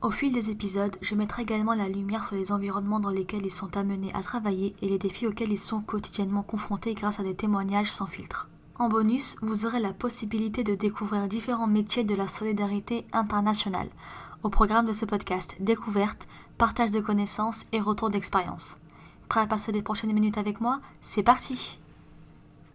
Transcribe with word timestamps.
Au 0.00 0.12
fil 0.12 0.32
des 0.32 0.50
épisodes, 0.50 0.96
je 1.02 1.16
mettrai 1.16 1.42
également 1.42 1.74
la 1.74 1.88
lumière 1.88 2.24
sur 2.24 2.36
les 2.36 2.52
environnements 2.52 3.00
dans 3.00 3.10
lesquels 3.10 3.44
ils 3.44 3.50
sont 3.50 3.76
amenés 3.76 4.12
à 4.14 4.22
travailler 4.22 4.76
et 4.80 4.88
les 4.88 4.98
défis 4.98 5.26
auxquels 5.26 5.50
ils 5.50 5.58
sont 5.58 5.80
quotidiennement 5.80 6.44
confrontés 6.44 6.94
grâce 6.94 7.18
à 7.18 7.24
des 7.24 7.34
témoignages 7.34 7.90
sans 7.90 8.06
filtre. 8.06 8.48
En 8.78 8.88
bonus, 8.88 9.34
vous 9.42 9.66
aurez 9.66 9.80
la 9.80 9.92
possibilité 9.92 10.62
de 10.62 10.76
découvrir 10.76 11.26
différents 11.26 11.66
métiers 11.66 12.04
de 12.04 12.14
la 12.14 12.28
solidarité 12.28 13.06
internationale. 13.12 13.88
Au 14.44 14.50
programme 14.50 14.86
de 14.86 14.92
ce 14.92 15.04
podcast, 15.04 15.56
découverte, 15.58 16.28
partage 16.58 16.92
de 16.92 17.00
connaissances 17.00 17.64
et 17.72 17.80
retour 17.80 18.10
d'expérience. 18.10 18.76
Prêt 19.28 19.40
à 19.40 19.46
passer 19.48 19.72
les 19.72 19.82
prochaines 19.82 20.12
minutes 20.12 20.38
avec 20.38 20.60
moi? 20.60 20.78
C'est 21.02 21.24
parti 21.24 21.80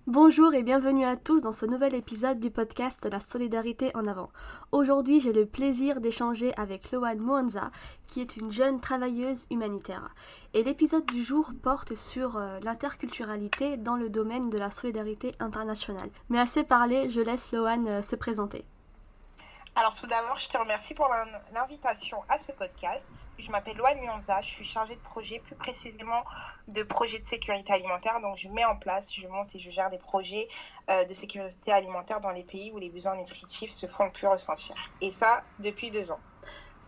Bonjour 0.07 0.53
et 0.53 0.63
bienvenue 0.63 1.05
à 1.05 1.16
tous 1.16 1.41
dans 1.41 1.53
ce 1.53 1.66
nouvel 1.66 1.95
épisode 1.95 2.38
du 2.41 2.52
podcast 2.52 3.07
La 3.09 3.21
solidarité 3.21 3.89
en 3.95 4.05
avant. 4.05 4.31
Aujourd'hui, 4.73 5.21
j'ai 5.21 5.31
le 5.31 5.45
plaisir 5.45 6.02
d'échanger 6.02 6.53
avec 6.57 6.91
Loane 6.91 7.20
Mwanza, 7.20 7.71
qui 8.07 8.20
est 8.20 8.35
une 8.35 8.52
jeune 8.52 8.81
travailleuse 8.81 9.45
humanitaire. 9.49 10.13
Et 10.53 10.62
l'épisode 10.62 11.05
du 11.05 11.23
jour 11.23 11.53
porte 11.62 11.95
sur 11.95 12.35
euh, 12.35 12.59
l'interculturalité 12.63 13.77
dans 13.77 13.95
le 13.95 14.09
domaine 14.09 14.49
de 14.49 14.57
la 14.57 14.71
solidarité 14.71 15.31
internationale. 15.39 16.09
Mais 16.27 16.40
assez 16.40 16.65
parlé, 16.65 17.07
je 17.07 17.21
laisse 17.21 17.54
Loane 17.54 17.88
euh, 17.88 18.01
se 18.01 18.17
présenter. 18.17 18.65
Alors 19.76 19.96
tout 19.96 20.05
d'abord, 20.05 20.40
je 20.40 20.48
te 20.48 20.55
remercie 20.55 20.93
pour 20.93 21.10
l'invitation 21.52 22.20
à 22.29 22.38
ce 22.38 22.52
podcast. 22.52 23.07
Je 23.40 23.49
m'appelle 23.49 23.76
Loane 23.76 23.99
Mionza, 23.99 24.40
je 24.41 24.49
suis 24.49 24.66
chargée 24.66 24.93
de 24.93 25.02
projet, 25.02 25.40
plus 25.40 25.55
précisément 25.55 26.24
de 26.68 26.84
projets 26.84 27.18
de 27.18 27.26
sécurité 27.26 27.74
alimentaire. 27.74 28.21
Donc 28.21 28.38
je 28.38 28.49
mets 28.49 28.66
en 28.66 28.76
place, 28.76 29.12
je 29.12 29.27
monte 29.27 29.49
et 29.55 29.60
je 29.60 29.71
gère 29.71 29.90
des 29.90 29.98
projets 29.98 30.48
euh, 30.91 31.05
de 31.05 31.13
sécurité 31.13 31.71
alimentaire 31.71 32.21
dans 32.21 32.29
les 32.29 32.44
pays 32.44 32.71
où 32.71 32.77
les 32.77 32.90
besoins 32.90 33.16
nutritifs 33.16 33.71
se 33.71 33.88
font 33.88 34.05
le 34.05 34.12
plus 34.12 34.27
ressentir. 34.27 34.76
Et 35.01 35.12
ça, 35.12 35.44
depuis 35.57 35.90
deux 35.90 36.12
ans. 36.12 36.20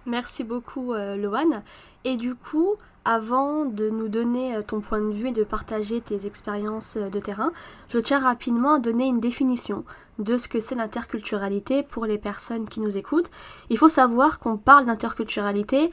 Merci 0.05 0.43
beaucoup, 0.43 0.93
euh. 0.93 1.61
Et 2.03 2.17
du 2.17 2.35
coup, 2.35 2.75
avant 3.05 3.65
de 3.65 3.89
nous 3.89 4.09
donner 4.09 4.55
euh, 4.55 4.61
ton 4.63 4.81
point 4.81 4.99
de 4.99 5.11
vue 5.11 5.29
et 5.29 5.31
de 5.31 5.43
partager 5.43 6.01
tes 6.01 6.25
expériences 6.25 6.97
euh, 6.97 7.09
de 7.09 7.19
terrain, 7.19 7.51
je 7.89 7.99
tiens 7.99 8.19
rapidement 8.19 8.73
à 8.73 8.79
donner 8.79 9.05
une 9.05 9.19
définition 9.19 9.85
de 10.17 10.37
ce 10.37 10.47
que 10.47 10.59
c'est 10.59 10.75
l'interculturalité 10.75 11.83
pour 11.83 12.05
les 12.05 12.17
personnes 12.17 12.67
qui 12.67 12.79
nous 12.79 12.97
écoutent. 12.97 13.29
Il 13.69 13.77
faut 13.77 13.89
savoir 13.89 14.39
qu'on 14.39 14.57
parle 14.57 14.85
d'interculturalité 14.85 15.91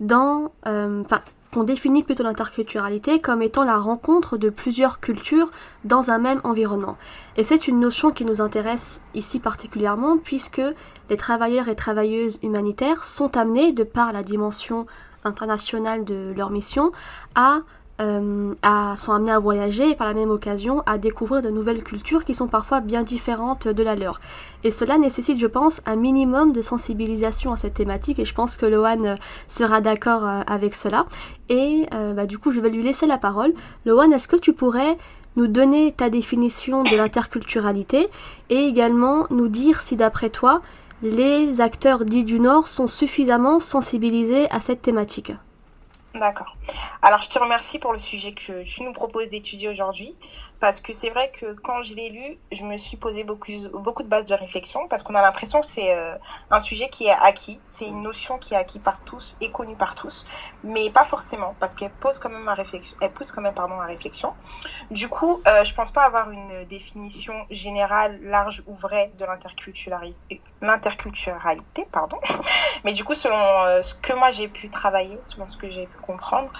dans... 0.00 0.52
Euh, 0.66 1.02
enfin, 1.04 1.20
qu'on 1.52 1.62
définit 1.62 2.02
plutôt 2.02 2.24
l'interculturalité 2.24 3.20
comme 3.20 3.40
étant 3.40 3.62
la 3.62 3.76
rencontre 3.76 4.36
de 4.36 4.50
plusieurs 4.50 4.98
cultures 4.98 5.52
dans 5.84 6.10
un 6.10 6.18
même 6.18 6.40
environnement. 6.42 6.96
Et 7.36 7.44
c'est 7.44 7.68
une 7.68 7.78
notion 7.78 8.10
qui 8.10 8.24
nous 8.24 8.40
intéresse 8.40 9.00
ici 9.14 9.38
particulièrement 9.38 10.18
puisque 10.18 10.60
les 11.10 11.16
travailleurs 11.16 11.68
et 11.68 11.76
travailleuses 11.76 12.40
humanitaires 12.42 13.04
sont 13.04 13.36
amenés, 13.36 13.70
de 13.70 13.84
par 13.84 14.12
la 14.12 14.24
dimension 14.24 14.86
internationale 15.24 16.04
de 16.04 16.32
leur 16.36 16.50
mission 16.50 16.92
à, 17.34 17.60
euh, 18.00 18.54
à, 18.62 18.96
sont 18.96 19.12
amenés 19.12 19.32
à 19.32 19.38
voyager 19.38 19.90
et 19.90 19.94
par 19.94 20.08
la 20.08 20.14
même 20.14 20.30
occasion 20.30 20.82
à 20.86 20.98
découvrir 20.98 21.42
de 21.42 21.50
nouvelles 21.50 21.84
cultures 21.84 22.24
qui 22.24 22.34
sont 22.34 22.48
parfois 22.48 22.80
bien 22.80 23.02
différentes 23.02 23.68
de 23.68 23.82
la 23.82 23.94
leur. 23.94 24.20
Et 24.64 24.70
cela 24.70 24.98
nécessite, 24.98 25.38
je 25.38 25.46
pense, 25.46 25.80
un 25.86 25.96
minimum 25.96 26.52
de 26.52 26.60
sensibilisation 26.60 27.52
à 27.52 27.56
cette 27.56 27.74
thématique 27.74 28.18
et 28.18 28.24
je 28.24 28.34
pense 28.34 28.56
que 28.56 28.66
Lohan 28.66 29.14
sera 29.48 29.80
d'accord 29.80 30.24
euh, 30.24 30.40
avec 30.46 30.74
cela. 30.74 31.06
Et 31.48 31.86
euh, 31.94 32.14
bah, 32.14 32.26
du 32.26 32.38
coup, 32.38 32.50
je 32.50 32.60
vais 32.60 32.70
lui 32.70 32.82
laisser 32.82 33.06
la 33.06 33.18
parole. 33.18 33.52
Lohan, 33.86 34.10
est-ce 34.10 34.28
que 34.28 34.36
tu 34.36 34.52
pourrais 34.52 34.96
nous 35.36 35.46
donner 35.46 35.92
ta 35.92 36.10
définition 36.10 36.82
de 36.84 36.96
l'interculturalité 36.96 38.08
et 38.50 38.66
également 38.66 39.26
nous 39.30 39.48
dire 39.48 39.80
si 39.80 39.96
d'après 39.96 40.30
toi, 40.30 40.62
les 41.04 41.60
acteurs 41.60 42.06
dits 42.06 42.24
du 42.24 42.40
Nord 42.40 42.68
sont 42.68 42.88
suffisamment 42.88 43.60
sensibilisés 43.60 44.50
à 44.50 44.60
cette 44.60 44.80
thématique. 44.80 45.32
D'accord. 46.14 46.56
Alors, 47.02 47.22
je 47.22 47.28
te 47.28 47.40
remercie 47.40 47.80
pour 47.80 47.92
le 47.92 47.98
sujet 47.98 48.34
que 48.34 48.62
tu 48.62 48.84
nous 48.84 48.92
proposes 48.92 49.28
d'étudier 49.30 49.68
aujourd'hui 49.68 50.16
parce 50.60 50.80
que 50.80 50.92
c'est 50.92 51.10
vrai 51.10 51.30
que 51.30 51.52
quand 51.52 51.82
je 51.82 51.94
l'ai 51.94 52.08
lu, 52.08 52.38
je 52.52 52.64
me 52.64 52.78
suis 52.78 52.96
posé 52.96 53.24
beaucoup, 53.24 53.50
de 53.50 54.08
bases 54.08 54.26
de 54.26 54.34
réflexion 54.34 54.86
parce 54.88 55.02
qu'on 55.02 55.14
a 55.14 55.22
l'impression 55.22 55.60
que 55.60 55.66
c'est 55.66 55.94
euh, 55.94 56.16
un 56.50 56.60
sujet 56.60 56.88
qui 56.88 57.06
est 57.06 57.10
acquis, 57.20 57.60
c'est 57.66 57.86
une 57.86 58.02
notion 58.02 58.38
qui 58.38 58.54
est 58.54 58.56
acquis 58.56 58.78
par 58.78 59.02
tous 59.04 59.36
et 59.40 59.50
connue 59.50 59.76
par 59.76 59.94
tous, 59.94 60.24
mais 60.62 60.88
pas 60.90 61.04
forcément 61.04 61.56
parce 61.58 61.74
qu'elle 61.74 61.92
pose 61.92 62.18
quand 62.18 62.30
même 62.30 62.48
réflexion, 62.48 62.96
elle 63.00 63.12
pose 63.12 63.30
quand 63.32 63.42
même 63.42 63.52
pardon 63.54 63.80
à 63.80 63.86
réflexion. 63.86 64.34
Du 64.90 65.08
coup, 65.08 65.42
euh, 65.46 65.64
je 65.64 65.74
pense 65.74 65.90
pas 65.90 66.04
avoir 66.04 66.30
une 66.30 66.64
définition 66.64 67.34
générale, 67.50 68.20
large 68.22 68.62
ou 68.66 68.74
vraie 68.74 69.12
de 69.16 69.24
l'interculturalité, 69.24 70.42
l'interculturalité, 70.62 71.86
pardon. 71.92 72.18
Mais 72.84 72.92
du 72.92 73.04
coup, 73.04 73.14
selon 73.14 73.36
euh, 73.64 73.82
ce 73.82 73.94
que 73.94 74.12
moi 74.12 74.30
j'ai 74.30 74.48
pu 74.48 74.70
travailler, 74.70 75.20
selon 75.24 75.48
ce 75.48 75.56
que 75.56 75.68
j'ai 75.68 75.86
pu 75.88 75.98
comprendre, 76.04 76.50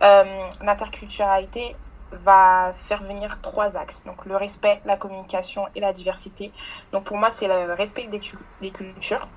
l'interculturalité 0.00 1.76
va 2.22 2.72
faire 2.86 3.02
venir 3.02 3.40
trois 3.42 3.76
axes. 3.76 4.02
Donc 4.04 4.24
le 4.24 4.36
respect, 4.36 4.80
la 4.84 4.96
communication 4.96 5.66
et 5.74 5.80
la 5.80 5.92
diversité. 5.92 6.52
Donc 6.92 7.04
pour 7.04 7.16
moi, 7.16 7.30
c'est 7.30 7.48
le 7.48 7.72
respect 7.74 8.06
des, 8.06 8.20
des, 8.60 8.70
cultures, 8.70 9.28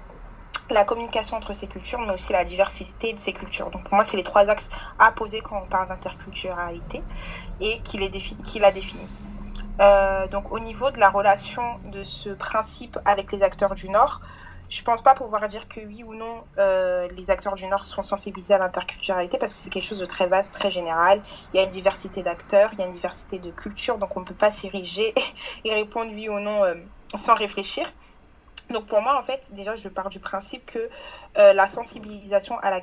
la 0.69 0.83
communication 0.83 1.37
entre 1.37 1.53
ces 1.53 1.67
cultures, 1.67 1.99
mais 1.99 2.13
aussi 2.13 2.31
la 2.31 2.45
diversité 2.45 3.13
de 3.13 3.19
ces 3.19 3.33
cultures. 3.33 3.69
Donc 3.71 3.83
pour 3.83 3.95
moi, 3.95 4.05
c'est 4.05 4.17
les 4.17 4.23
trois 4.23 4.49
axes 4.49 4.69
à 4.99 5.11
poser 5.11 5.41
quand 5.41 5.61
on 5.63 5.67
parle 5.67 5.87
d'interculturalité 5.87 7.01
et 7.59 7.79
qui, 7.81 7.97
les 7.97 8.09
qui 8.09 8.59
la 8.59 8.71
définissent. 8.71 9.23
Euh, 9.79 10.27
donc 10.27 10.51
au 10.51 10.59
niveau 10.59 10.89
de 10.89 10.99
la 10.99 11.09
relation 11.09 11.79
de 11.85 12.03
ce 12.03 12.29
principe 12.29 12.97
avec 13.05 13.31
les 13.31 13.43
acteurs 13.43 13.75
du 13.75 13.89
Nord, 13.89 14.21
je 14.69 14.83
pense 14.83 15.01
pas 15.01 15.15
pouvoir 15.15 15.47
dire 15.47 15.67
que 15.69 15.79
oui 15.79 16.03
ou 16.03 16.13
non 16.13 16.43
euh, 16.57 17.07
les 17.15 17.29
acteurs 17.29 17.55
du 17.55 17.65
Nord 17.67 17.85
sont 17.85 18.01
sensibilisés 18.01 18.53
à 18.53 18.57
l'interculturalité 18.57 19.37
parce 19.37 19.53
que 19.53 19.59
c'est 19.59 19.69
quelque 19.69 19.85
chose 19.85 19.99
de 19.99 20.05
très 20.05 20.27
vaste, 20.27 20.53
très 20.53 20.71
général. 20.71 21.21
Il 21.53 21.57
y 21.57 21.59
a 21.59 21.63
une 21.63 21.71
diversité 21.71 22.21
d'acteurs, 22.21 22.71
il 22.73 22.79
y 22.79 22.81
a 22.83 22.85
une 22.85 22.93
diversité 22.93 23.39
de 23.39 23.51
cultures, 23.51 23.97
donc 23.97 24.15
on 24.17 24.21
ne 24.21 24.25
peut 24.25 24.33
pas 24.33 24.51
s'ériger 24.51 25.13
et 25.63 25.73
répondre 25.73 26.11
oui 26.13 26.27
ou 26.27 26.39
non 26.39 26.65
euh, 26.65 26.75
sans 27.15 27.35
réfléchir. 27.35 27.91
Donc 28.69 28.87
pour 28.87 29.01
moi, 29.01 29.17
en 29.17 29.23
fait, 29.23 29.47
déjà, 29.53 29.77
je 29.77 29.87
pars 29.87 30.09
du 30.09 30.19
principe 30.19 30.65
que 30.65 30.89
euh, 31.37 31.53
la 31.53 31.69
sensibilisation 31.69 32.59
à 32.59 32.69
la 32.69 32.81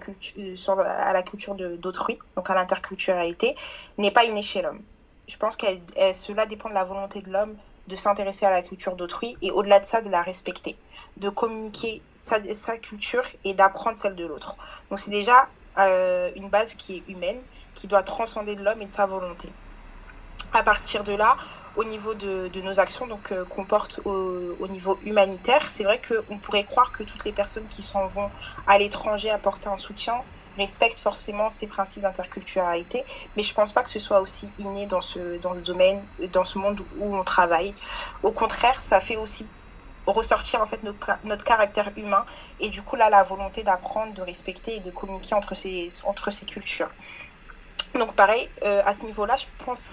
à 0.79 1.13
la 1.13 1.23
culture 1.23 1.55
d'autrui, 1.55 2.19
donc 2.37 2.49
à 2.49 2.55
l'interculturalité, 2.55 3.55
n'est 3.99 4.11
pas 4.11 4.25
innée 4.25 4.41
chez 4.41 4.63
l'homme. 4.63 4.81
Je 5.29 5.37
pense 5.37 5.57
que 5.57 5.67
cela 6.15 6.47
dépend 6.47 6.71
de 6.71 6.75
la 6.75 6.85
volonté 6.85 7.21
de 7.21 7.31
l'homme 7.31 7.57
de 7.89 7.97
s'intéresser 7.97 8.47
à 8.47 8.51
la 8.51 8.63
culture 8.63 8.97
d'autrui 8.97 9.37
et 9.43 9.51
au-delà 9.51 9.81
de 9.81 9.85
ça, 9.85 10.01
de 10.01 10.09
la 10.09 10.23
respecter 10.23 10.77
de 11.17 11.29
communiquer 11.29 12.03
sa, 12.17 12.41
culture 12.79 13.25
et 13.45 13.55
d'apprendre 13.55 13.97
celle 13.97 14.15
de 14.15 14.27
l'autre. 14.27 14.57
Donc 14.91 14.99
c'est 14.99 15.11
déjà 15.11 15.49
euh, 15.79 16.31
une 16.37 16.49
base 16.49 16.75
qui 16.75 16.97
est 16.97 17.03
humaine, 17.09 17.41
qui 17.75 17.87
doit 17.87 18.03
transcender 18.03 18.57
de 18.57 18.63
l'homme 18.63 18.83
et 18.83 18.87
de 18.87 18.93
sa 18.93 19.07
volonté. 19.07 19.49
À 20.53 20.63
partir 20.63 21.05
de 21.05 21.13
là, 21.13 21.37
au 21.77 21.85
niveau 21.85 22.15
de, 22.15 22.49
de 22.49 22.61
nos 22.61 22.79
actions 22.79 23.07
donc 23.07 23.33
euh, 23.33 23.45
qu'on 23.45 23.65
porte 23.65 24.01
au, 24.05 24.57
au, 24.61 24.69
niveau 24.69 24.99
humanitaire, 25.05 25.67
c'est 25.69 25.85
vrai 25.85 26.01
qu'on 26.01 26.39
pourrait 26.39 26.65
croire 26.65 26.93
que 26.93 27.03
toutes 27.03 27.25
les 27.25 27.33
personnes 27.33 27.67
qui 27.69 27.83
s'en 27.83 28.07
vont 28.09 28.31
à 28.67 28.79
l'étranger 28.79 29.31
apporter 29.31 29.69
un 29.69 29.79
soutien 29.79 30.23
respectent 30.57 31.01
forcément 31.01 31.51
ces 31.51 31.67
principes 31.67 32.03
d'interculturalité, 32.03 33.05
mais 33.37 33.43
je 33.43 33.55
pense 33.55 33.73
pas 33.73 33.83
que 33.83 33.91
ce 33.91 33.99
soit 33.99 34.21
aussi 34.21 34.49
inné 34.59 34.87
dans 34.87 35.03
ce, 35.03 35.39
dans 35.39 35.55
ce 35.55 35.61
domaine, 35.61 36.03
dans 36.33 36.45
ce 36.45 36.59
monde 36.59 36.81
où 36.99 37.17
on 37.17 37.25
travaille. 37.25 37.75
Au 38.23 38.31
contraire, 38.31 38.81
ça 38.81 39.01
fait 39.01 39.17
aussi 39.17 39.47
ressortir 40.07 40.61
en 40.61 40.67
fait 40.67 40.83
notre, 40.83 41.45
caractère 41.45 41.91
humain 41.97 42.27
et 42.61 42.69
du 42.69 42.83
coup 42.83 42.97
là 42.97 43.09
la 43.09 43.23
volonté 43.23 43.63
d'apprendre, 43.63 44.13
de 44.13 44.23
respecter 44.23 44.77
et 44.77 44.81
de 44.81 44.91
communiquer 44.91 45.35
entre 45.35 45.55
ces, 45.55 45.89
entre 46.05 46.31
cultures. 46.45 46.91
Donc 47.95 48.15
pareil, 48.15 48.51
euh, 48.65 48.83
à 48.85 48.93
ce 48.93 49.03
niveau-là, 49.03 49.37
je 49.37 49.47
pense, 49.65 49.85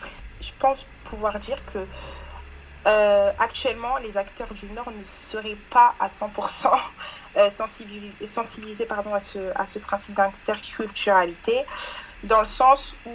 je 0.42 0.52
pense 0.60 0.86
pouvoir 1.06 1.40
dire 1.40 1.58
que 1.72 1.86
euh, 2.88 3.32
actuellement 3.38 3.98
les 3.98 4.18
acteurs 4.18 4.54
du 4.54 4.66
Nord 4.72 4.92
ne 4.92 5.04
seraient 5.04 5.58
pas 5.70 5.94
à 6.00 6.08
100% 6.08 6.72
euh, 7.38 7.50
sensibilisés, 7.50 8.28
sensibilisés 8.28 8.86
pardon, 8.86 9.14
à, 9.14 9.20
ce, 9.22 9.80
principe 9.80 10.14
d'interculturalité, 10.16 11.66
dans 12.24 12.42
le 12.42 12.46
sens 12.46 12.94
où 13.06 13.12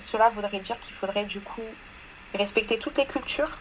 cela 0.00 0.30
voudrait 0.30 0.60
dire 0.60 0.78
qu'il 0.80 0.94
faudrait 0.94 1.24
du 1.24 1.40
coup 1.40 1.62
respecter 2.34 2.78
toutes 2.78 2.98
les 2.98 3.06
cultures, 3.06 3.58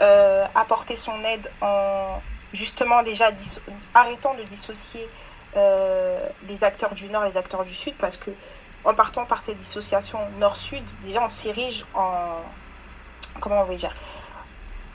euh, 0.00 0.46
apporter 0.54 0.96
son 0.96 1.22
aide 1.24 1.50
en 1.60 2.22
justement 2.52 3.02
déjà 3.02 3.30
arrêtant 3.94 4.34
de 4.34 4.42
dissocier 4.44 5.06
euh, 5.56 6.28
les 6.48 6.64
acteurs 6.64 6.94
du 6.94 7.08
Nord 7.08 7.24
et 7.24 7.30
les 7.30 7.36
acteurs 7.36 7.64
du 7.64 7.74
Sud 7.74 7.94
parce 7.96 8.16
que 8.16 8.30
en 8.84 8.94
partant 8.94 9.26
par 9.26 9.42
cette 9.42 9.58
dissociation 9.58 10.18
nord-sud, 10.38 10.82
déjà 11.04 11.22
on 11.22 11.28
s'érige 11.28 11.84
en. 11.94 12.40
Comment 13.40 13.62
on 13.62 13.64
va 13.64 13.74
dire 13.74 13.94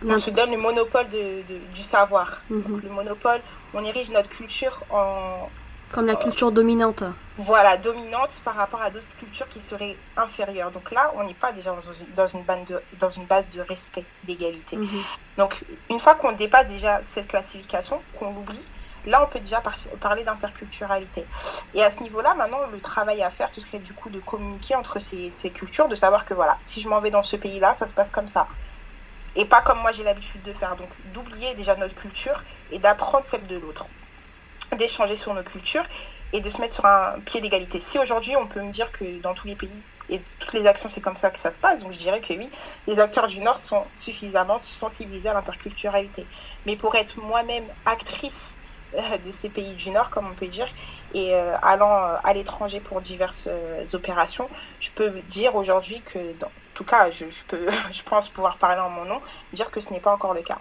On 0.05 0.17
se 0.17 0.29
donne 0.29 0.51
le 0.51 0.57
monopole 0.57 1.09
de, 1.09 1.43
du 1.73 1.83
savoir. 1.83 2.41
Mhm. 2.49 2.81
le 2.83 2.89
monopole, 2.89 3.41
on 3.73 3.83
érige 3.83 4.09
notre 4.09 4.29
culture 4.29 4.81
en. 4.89 5.49
Comme 5.91 6.05
la 6.05 6.15
culture 6.15 6.51
dominante. 6.51 7.03
Voilà, 7.37 7.77
dominante 7.77 8.41
par 8.43 8.55
rapport 8.55 8.81
à 8.81 8.89
d'autres 8.89 9.07
cultures 9.19 9.47
qui 9.47 9.61
seraient 9.61 9.95
inférieures. 10.17 10.69
Donc 10.71 10.91
là, 10.91 11.13
on 11.15 11.23
n'est 11.23 11.33
pas 11.33 11.53
déjà 11.53 11.71
dans 11.71 11.81
une, 11.81 12.13
dans 12.13 12.27
une, 12.27 12.43
base, 12.43 12.65
de, 12.67 12.81
dans 12.99 13.09
une 13.09 13.23
base 13.23 13.45
de 13.55 13.61
respect, 13.61 14.03
d'égalité. 14.25 14.75
Mhm. 14.75 15.03
Donc, 15.37 15.63
une 15.89 15.99
fois 15.99 16.15
qu'on 16.15 16.33
dépasse 16.33 16.67
déjà 16.67 16.99
cette 17.03 17.29
classification, 17.29 18.01
qu'on 18.19 18.33
l'oublie, 18.33 18.61
Là, 19.07 19.23
on 19.23 19.27
peut 19.27 19.39
déjà 19.39 19.63
parler 20.01 20.25
d'interculturalité. 20.25 21.25
Et 21.73 21.81
à 21.81 21.89
ce 21.89 22.03
niveau-là, 22.03 22.35
maintenant, 22.35 22.59
le 22.71 22.79
travail 22.79 23.23
à 23.23 23.29
faire, 23.29 23.49
ce 23.49 23.61
serait 23.61 23.79
du 23.79 23.93
coup 23.93 24.09
de 24.09 24.19
communiquer 24.19 24.75
entre 24.75 24.99
ces, 24.99 25.31
cultures, 25.49 25.87
de 25.87 25.95
savoir 25.95 26.25
que 26.25 26.33
voilà, 26.33 26.57
si 26.61 26.81
je 26.81 26.89
m'en 26.89 26.99
vais 26.99 27.09
dans 27.09 27.23
ce 27.23 27.37
pays-là, 27.37 27.73
ça 27.77 27.87
se 27.87 27.93
passe 27.93 28.11
comme 28.11 28.27
ça. 28.27 28.47
Et 29.37 29.45
pas 29.45 29.61
comme 29.61 29.79
moi 29.79 29.91
j'ai 29.91 30.03
l'habitude 30.03 30.41
de 30.43 30.51
faire. 30.51 30.75
Donc 30.75 30.89
d'oublier 31.13 31.53
déjà 31.53 31.75
notre 31.75 31.95
culture 31.95 32.43
et 32.71 32.79
d'apprendre 32.79 33.25
celle 33.25 33.45
de 33.47 33.57
l'autre. 33.57 33.85
D'échanger 34.77 35.15
sur 35.15 35.33
nos 35.33 35.43
cultures 35.43 35.85
et 36.33 36.41
de 36.41 36.49
se 36.49 36.59
mettre 36.59 36.73
sur 36.73 36.85
un 36.85 37.19
pied 37.25 37.39
d'égalité. 37.39 37.79
Si 37.79 37.97
aujourd'hui 37.99 38.35
on 38.35 38.47
peut 38.47 38.61
me 38.61 38.71
dire 38.71 38.91
que 38.91 39.21
dans 39.21 39.33
tous 39.33 39.47
les 39.47 39.55
pays 39.55 39.71
et 40.09 40.21
toutes 40.39 40.53
les 40.53 40.65
actions 40.65 40.89
c'est 40.89 41.01
comme 41.01 41.15
ça 41.15 41.29
que 41.29 41.39
ça 41.39 41.51
se 41.51 41.57
passe, 41.57 41.79
donc 41.81 41.93
je 41.93 41.99
dirais 41.99 42.19
que 42.19 42.33
oui, 42.33 42.49
les 42.87 42.99
acteurs 42.99 43.27
du 43.27 43.39
Nord 43.39 43.59
sont 43.59 43.85
suffisamment 43.95 44.57
sensibilisés 44.57 45.29
à 45.29 45.33
l'interculturalité. 45.33 46.25
Mais 46.65 46.75
pour 46.75 46.95
être 46.95 47.17
moi-même 47.19 47.65
actrice 47.85 48.57
euh, 48.95 49.17
de 49.17 49.31
ces 49.31 49.49
pays 49.49 49.73
du 49.73 49.89
Nord, 49.89 50.09
comme 50.09 50.27
on 50.27 50.33
peut 50.33 50.47
dire, 50.47 50.67
et 51.13 51.35
euh, 51.35 51.57
allant 51.61 51.91
euh, 51.91 52.15
à 52.23 52.33
l'étranger 52.33 52.79
pour 52.79 53.01
diverses 53.01 53.49
opérations, 53.93 54.49
je 54.79 54.89
peux 54.91 55.09
dire 55.29 55.55
aujourd'hui 55.55 56.01
que, 56.01 56.19
en 56.19 56.49
tout 56.77 56.83
cas, 56.83 57.09
je, 57.11 57.25
peux, 57.47 57.65
je 57.91 58.01
pense 58.03 58.29
pouvoir 58.29 58.57
parler 58.57 58.79
en 58.79 58.89
mon 58.89 59.05
nom, 59.05 59.21
dire 59.53 59.71
que 59.71 59.81
ce 59.81 59.91
n'est 59.91 59.99
pas 59.99 60.13
encore 60.13 60.33
le 60.33 60.41
cas. 60.41 60.59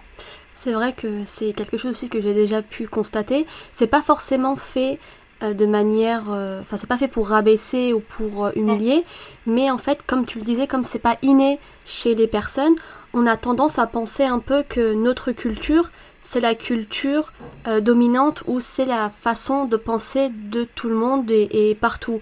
C'est 0.53 0.73
vrai 0.73 0.93
que 0.93 1.23
c'est 1.25 1.53
quelque 1.53 1.77
chose 1.77 1.91
aussi 1.91 2.09
que 2.09 2.19
j'ai 2.19 2.33
déjà 2.33 2.61
pu 2.61 2.87
constater. 2.87 3.45
C'est 3.71 3.87
pas 3.87 4.01
forcément 4.01 4.55
fait 4.55 4.99
de 5.41 5.67
manière, 5.67 6.23
enfin 6.61 6.77
c'est 6.77 6.87
pas 6.87 6.97
fait 6.97 7.07
pour 7.07 7.29
rabaisser 7.29 7.93
ou 7.93 7.99
pour 7.99 8.49
humilier, 8.55 9.05
mais 9.45 9.69
en 9.69 9.77
fait, 9.77 9.99
comme 10.07 10.25
tu 10.25 10.39
le 10.39 10.45
disais, 10.45 10.65
comme 10.65 10.83
c'est 10.83 10.97
pas 10.97 11.17
inné 11.21 11.59
chez 11.85 12.15
les 12.15 12.25
personnes, 12.25 12.73
on 13.13 13.27
a 13.27 13.37
tendance 13.37 13.77
à 13.77 13.85
penser 13.85 14.23
un 14.23 14.39
peu 14.39 14.63
que 14.63 14.95
notre 14.95 15.31
culture 15.31 15.91
c'est 16.27 16.41
la 16.41 16.55
culture 16.55 17.31
euh, 17.67 17.79
dominante 17.79 18.43
ou 18.47 18.59
c'est 18.59 18.85
la 18.85 19.09
façon 19.09 19.63
de 19.63 19.77
penser 19.77 20.29
de 20.29 20.67
tout 20.75 20.89
le 20.89 20.95
monde 20.95 21.31
et, 21.31 21.77
partout. 21.79 22.19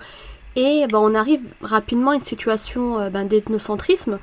Et 0.56 0.86
ben, 0.88 1.00
on 1.00 1.16
arrive 1.16 1.42
rapidement 1.62 2.12
à 2.12 2.16
une 2.16 2.22
situation 2.22 3.00
euh, 3.00 3.10
ben, 3.10 3.26
d'ethnocentrisme 3.26 4.20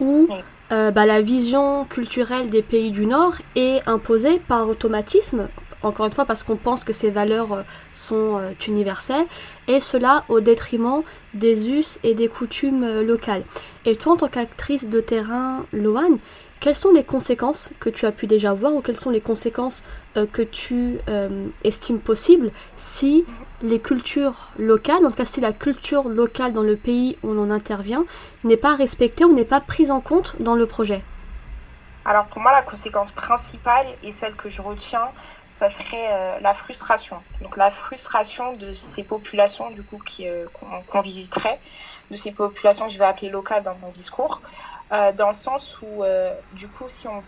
où 0.00 0.28
euh, 0.72 0.90
ben, 0.90 1.06
la 1.06 1.20
vision 1.20 1.84
culturelle 1.84 2.48
des 2.48 2.62
pays 2.62 2.90
du 2.90 3.06
Nord 3.06 3.34
est 3.54 3.86
imposée 3.88 4.40
par 4.48 4.68
automatisme, 4.68 5.48
encore 5.82 6.06
une 6.06 6.12
fois 6.12 6.24
parce 6.24 6.42
qu'on 6.42 6.56
pense 6.56 6.84
que 6.84 6.92
ces 6.92 7.10
valeurs 7.10 7.64
sont 7.94 8.40
universelles, 8.66 9.26
et 9.68 9.80
cela 9.80 10.24
au 10.28 10.40
détriment 10.40 11.02
des 11.34 11.70
us 11.70 11.98
et 12.02 12.14
des 12.14 12.28
coutumes 12.28 13.02
locales. 13.02 13.42
Et 13.84 13.94
toi, 13.94 14.14
en 14.14 14.16
tant 14.16 14.28
qu'actrice 14.28 14.88
de 14.88 15.00
terrain, 15.00 15.64
Loane, 15.72 16.18
quelles 16.60 16.76
sont 16.76 16.92
les 16.92 17.04
conséquences 17.04 17.70
que 17.80 17.90
tu 17.90 18.06
as 18.06 18.12
pu 18.12 18.26
déjà 18.26 18.52
voir 18.52 18.74
ou 18.74 18.80
quelles 18.80 18.96
sont 18.96 19.10
les 19.10 19.20
conséquences 19.20 19.82
euh, 20.16 20.26
que 20.30 20.42
tu 20.42 20.98
euh, 21.08 21.46
estimes 21.64 21.98
possibles 21.98 22.50
si 22.76 23.24
les 23.62 23.80
cultures 23.80 24.48
locales, 24.58 25.04
en 25.04 25.10
tout 25.10 25.16
cas 25.16 25.24
si 25.24 25.40
la 25.40 25.52
culture 25.52 26.08
locale 26.08 26.52
dans 26.52 26.62
le 26.62 26.76
pays 26.76 27.16
où 27.22 27.32
l'on 27.32 27.50
intervient 27.50 28.04
n'est 28.44 28.56
pas 28.56 28.74
respectée 28.74 29.24
ou 29.24 29.32
n'est 29.32 29.44
pas 29.44 29.60
prise 29.60 29.90
en 29.90 30.00
compte 30.00 30.36
dans 30.40 30.54
le 30.54 30.66
projet 30.66 31.02
Alors 32.04 32.26
pour 32.26 32.40
moi 32.40 32.52
la 32.52 32.62
conséquence 32.62 33.12
principale 33.12 33.86
et 34.02 34.12
celle 34.12 34.34
que 34.34 34.50
je 34.50 34.60
retiens, 34.62 35.08
ça 35.54 35.70
serait 35.70 36.08
euh, 36.10 36.38
la 36.40 36.52
frustration. 36.52 37.22
Donc 37.40 37.56
la 37.56 37.70
frustration 37.70 38.52
de 38.54 38.72
ces 38.74 39.02
populations 39.02 39.70
du 39.70 39.82
coup 39.82 40.00
qu'on 40.90 41.00
visiterait, 41.00 41.58
de 42.10 42.16
ces 42.16 42.30
populations 42.30 42.86
que 42.86 42.92
je 42.92 42.98
vais 42.98 43.06
appeler 43.06 43.30
locales 43.30 43.62
dans 43.62 43.74
mon 43.76 43.90
discours. 43.90 44.40
Euh, 44.92 45.12
dans 45.12 45.28
le 45.28 45.34
sens 45.34 45.76
où, 45.82 46.04
euh, 46.04 46.32
du 46.52 46.68
coup, 46.68 46.84
si 46.88 47.08
on 47.08 47.22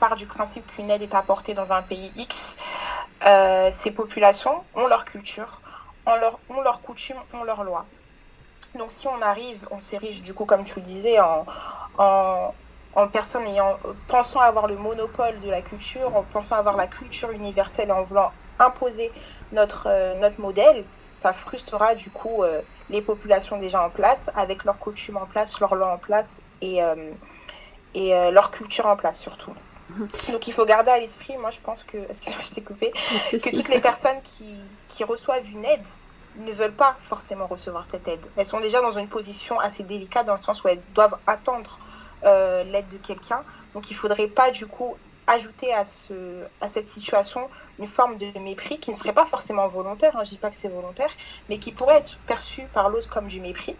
part 0.00 0.16
du 0.16 0.26
principe 0.26 0.66
qu'une 0.66 0.90
aide 0.90 1.02
est 1.02 1.14
apportée 1.14 1.54
dans 1.54 1.72
un 1.72 1.82
pays 1.82 2.12
X, 2.16 2.58
euh, 3.26 3.70
ces 3.72 3.90
populations 3.90 4.64
ont 4.74 4.86
leur 4.86 5.04
culture, 5.04 5.60
ont 6.06 6.16
leur, 6.16 6.38
leurs 6.62 6.80
coutumes, 6.82 7.20
ont 7.34 7.44
leurs 7.44 7.64
lois. 7.64 7.86
Donc 8.76 8.92
si 8.92 9.08
on 9.08 9.20
arrive, 9.20 9.66
on 9.70 9.80
s'érige, 9.80 10.22
du 10.22 10.32
coup, 10.34 10.44
comme 10.44 10.64
tu 10.64 10.76
le 10.76 10.86
disais, 10.86 11.18
en, 11.20 11.44
en, 11.98 12.54
en 12.94 13.08
personne 13.08 13.46
ayant, 13.46 13.78
pensant 14.08 14.40
avoir 14.40 14.66
le 14.66 14.76
monopole 14.76 15.40
de 15.40 15.50
la 15.50 15.62
culture, 15.62 16.14
en 16.16 16.22
pensant 16.22 16.56
avoir 16.56 16.76
la 16.76 16.86
culture 16.86 17.30
universelle, 17.30 17.90
en 17.92 18.02
voulant 18.02 18.32
imposer 18.58 19.12
notre, 19.52 20.14
notre 20.18 20.40
modèle, 20.40 20.84
ça 21.16 21.32
frustrera 21.32 21.94
du 21.94 22.10
coup 22.10 22.44
les 22.90 23.02
populations 23.02 23.56
déjà 23.56 23.82
en 23.82 23.90
place, 23.90 24.30
avec 24.34 24.64
leurs 24.64 24.78
coutumes 24.78 25.16
en 25.16 25.26
place, 25.26 25.58
leurs 25.60 25.74
lois 25.74 25.92
en 25.92 25.98
place 25.98 26.42
et, 26.60 26.82
euh, 26.82 27.12
et 27.94 28.14
euh, 28.14 28.30
leur 28.30 28.50
culture 28.50 28.86
en 28.86 28.96
place 28.96 29.18
surtout. 29.18 29.54
Donc 30.32 30.46
il 30.46 30.52
faut 30.52 30.64
garder 30.64 30.90
à 30.90 30.98
l'esprit, 30.98 31.36
moi 31.36 31.50
je 31.50 31.60
pense 31.60 31.82
que, 31.84 31.96
excuse-moi 32.10 32.42
je 32.48 32.54
t'ai 32.54 32.62
coupé, 32.62 32.90
que 32.90 33.56
toutes 33.56 33.68
les 33.68 33.80
personnes 33.80 34.20
qui, 34.22 34.54
qui 34.88 35.04
reçoivent 35.04 35.48
une 35.50 35.64
aide 35.64 35.86
ne 36.36 36.52
veulent 36.52 36.72
pas 36.72 36.96
forcément 37.02 37.46
recevoir 37.46 37.86
cette 37.86 38.06
aide. 38.06 38.24
Elles 38.36 38.46
sont 38.46 38.60
déjà 38.60 38.80
dans 38.80 38.92
une 38.92 39.08
position 39.08 39.58
assez 39.58 39.82
délicate 39.82 40.26
dans 40.26 40.36
le 40.36 40.40
sens 40.40 40.62
où 40.62 40.68
elles 40.68 40.82
doivent 40.94 41.18
attendre 41.26 41.78
euh, 42.24 42.62
l'aide 42.64 42.88
de 42.88 42.98
quelqu'un. 42.98 43.42
Donc 43.74 43.90
il 43.90 43.94
ne 43.94 43.98
faudrait 43.98 44.28
pas 44.28 44.50
du 44.50 44.66
coup 44.66 44.96
ajouter 45.26 45.72
à, 45.72 45.84
ce, 45.84 46.44
à 46.60 46.68
cette 46.68 46.88
situation 46.88 47.48
une 47.78 47.86
forme 47.86 48.18
de 48.18 48.38
mépris 48.38 48.78
qui 48.78 48.90
ne 48.90 48.96
serait 48.96 49.12
pas 49.12 49.26
forcément 49.26 49.68
volontaire, 49.68 50.16
hein, 50.16 50.24
je 50.24 50.30
ne 50.30 50.34
dis 50.34 50.38
pas 50.38 50.50
que 50.50 50.56
c'est 50.56 50.68
volontaire, 50.68 51.10
mais 51.48 51.58
qui 51.58 51.72
pourrait 51.72 51.98
être 51.98 52.18
perçu 52.26 52.62
par 52.74 52.90
l'autre 52.90 53.08
comme 53.08 53.28
du 53.28 53.40
mépris. 53.40 53.76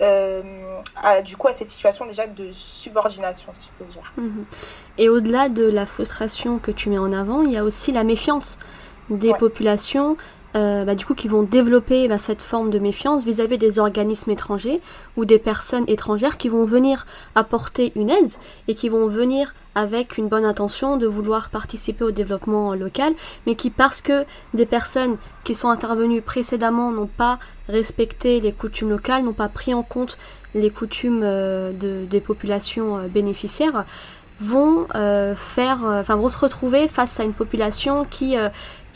Euh, 0.00 0.42
du 1.24 1.36
coup 1.36 1.48
à 1.48 1.54
cette 1.54 1.70
situation 1.70 2.06
déjà 2.06 2.26
de 2.26 2.50
subordination, 2.52 3.52
si 3.58 3.68
je 3.68 3.84
peux 3.84 3.92
dire. 3.92 4.12
Mhm. 4.16 4.44
Et 4.98 5.08
au-delà 5.08 5.48
de 5.48 5.64
la 5.64 5.86
frustration 5.86 6.58
que 6.58 6.70
tu 6.70 6.88
mets 6.88 6.98
en 6.98 7.12
avant, 7.12 7.42
il 7.42 7.52
y 7.52 7.56
a 7.56 7.64
aussi 7.64 7.92
la 7.92 8.04
méfiance 8.04 8.58
des 9.10 9.32
populations 9.34 10.16
euh, 10.56 10.84
bah, 10.84 10.94
du 10.94 11.04
coup, 11.04 11.14
qui 11.14 11.28
vont 11.28 11.42
développer 11.42 12.08
bah, 12.08 12.16
cette 12.16 12.42
forme 12.42 12.70
de 12.70 12.78
méfiance 12.78 13.24
vis-à-vis 13.24 13.58
des 13.58 13.78
organismes 13.78 14.30
étrangers 14.30 14.80
ou 15.16 15.26
des 15.26 15.38
personnes 15.38 15.84
étrangères 15.88 16.38
qui 16.38 16.48
vont 16.48 16.64
venir 16.64 17.06
apporter 17.34 17.92
une 17.96 18.08
aide 18.08 18.30
et 18.66 18.74
qui 18.74 18.88
vont 18.88 19.08
venir 19.08 19.54
avec 19.74 20.16
une 20.16 20.28
bonne 20.28 20.46
intention 20.46 20.96
de 20.96 21.06
vouloir 21.06 21.50
participer 21.50 22.02
au 22.02 22.10
développement 22.12 22.74
local, 22.74 23.12
mais 23.46 23.56
qui, 23.56 23.68
parce 23.68 24.00
que 24.00 24.24
des 24.54 24.64
personnes 24.64 25.18
qui 25.44 25.54
sont 25.54 25.68
intervenues 25.68 26.22
précédemment 26.22 26.90
n'ont 26.92 27.06
pas 27.06 27.38
respecté 27.68 28.40
les 28.40 28.52
coutumes 28.52 28.90
locales, 28.90 29.24
n'ont 29.24 29.34
pas 29.34 29.48
pris 29.48 29.74
en 29.74 29.82
compte 29.82 30.18
les 30.54 30.70
coutumes 30.70 31.20
euh, 31.22 31.72
des 31.72 32.20
populations 32.20 32.96
euh, 32.96 33.06
bénéficiaires, 33.06 33.84
vont 34.40 34.86
faire, 35.34 35.78
enfin 35.82 36.14
vont 36.14 36.28
se 36.28 36.38
retrouver 36.38 36.86
face 36.86 37.18
à 37.18 37.24
une 37.24 37.32
population 37.32 38.06
qui 38.08 38.36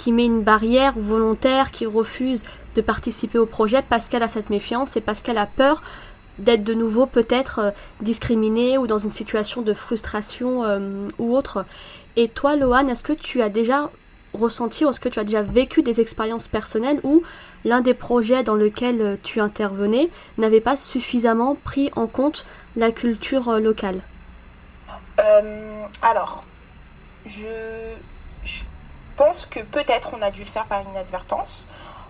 qui 0.02 0.11
met 0.11 0.25
une 0.25 0.42
barrière 0.42 0.94
volontaire, 0.97 1.71
qui 1.71 1.87
refuse 1.87 2.42
de 2.75 2.80
participer 2.80 3.38
au 3.38 3.47
projet 3.47 3.85
parce 3.88 4.09
qu'elle 4.09 4.25
a 4.25 4.28
cette 4.28 4.50
méfiance 4.50 4.97
et 4.97 5.00
parce 5.00 5.23
qu'elle 5.23 5.38
a 5.38 5.47
peur 5.47 5.80
d'être 6.40 6.64
de 6.64 6.75
nouveau 6.75 7.06
peut-être 7.06 7.59
euh, 7.61 7.71
discriminée 8.00 8.78
ou 8.78 8.88
dans 8.88 8.99
une 8.99 9.12
situation 9.12 9.62
de 9.62 9.73
frustration 9.73 10.64
euh, 10.64 11.06
ou 11.21 11.37
autre. 11.37 11.64
Et 12.16 12.26
toi, 12.28 12.56
Lohan, 12.56 12.88
est-ce 12.88 13.04
que 13.04 13.12
tu 13.12 13.42
as 13.42 13.49
déjà 13.49 13.92
ressenti 14.35 14.85
ou 14.85 14.90
est-ce 14.90 14.99
que 14.99 15.09
tu 15.09 15.21
as 15.21 15.25
déjà 15.25 15.42
vécu 15.42 15.82
des 15.82 16.00
expériences 16.00 16.49
personnelles 16.49 16.99
où 17.04 17.23
l'un 17.64 17.80
des 17.80 17.94
projets 17.94 18.42
dans 18.42 18.56
lequel 18.56 19.00
euh, 19.00 19.16
tu 19.23 19.38
intervenais 19.38 20.11
n'avait 20.37 20.61
pas 20.61 20.75
suffisamment 20.75 21.56
pris 21.62 21.92
en 21.94 22.09
compte 22.09 22.44
la 22.75 22.90
culture 22.90 23.61
locale? 23.61 24.00
Alors, 26.02 26.42
je, 27.26 27.47
pense 29.16 29.47
que 29.47 29.61
peut-être 29.61 30.11
on 30.12 30.23
a 30.23 30.31
dû 30.31 30.40
le 30.40 30.50
faire 30.50 30.66
par 30.66 30.83
inadvertance. 30.83 31.66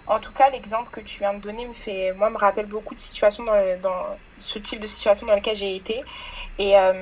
En 0.06 0.18
tout 0.18 0.32
cas, 0.32 0.50
l'exemple 0.50 0.90
que 0.90 1.00
tu 1.00 1.20
viens 1.20 1.34
de 1.34 1.38
donner 1.38 1.66
me 1.66 1.74
fait, 1.74 2.12
moi, 2.12 2.28
me 2.30 2.36
rappelle 2.36 2.66
beaucoup 2.66 2.94
de 2.94 3.00
situations 3.00 3.44
dans, 3.44 4.06
ce 4.40 4.58
type 4.58 4.80
de 4.80 4.86
situation 4.86 5.26
dans 5.26 5.36
lequel 5.36 5.56
j'ai 5.56 5.76
été. 5.76 6.02
Et 6.58 6.76
euh, 6.76 6.92